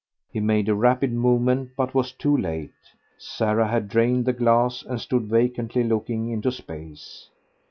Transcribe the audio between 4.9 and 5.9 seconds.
stood vacantly